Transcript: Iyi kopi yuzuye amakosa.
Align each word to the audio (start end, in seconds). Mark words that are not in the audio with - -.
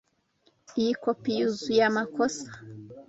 Iyi 0.79 0.93
kopi 1.03 1.29
yuzuye 1.39 1.81
amakosa. 1.89 2.47